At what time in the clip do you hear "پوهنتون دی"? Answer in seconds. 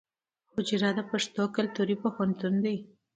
2.03-2.77